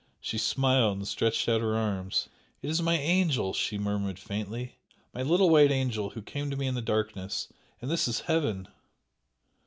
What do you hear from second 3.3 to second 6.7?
she murmured faintly "My little white angel who came to me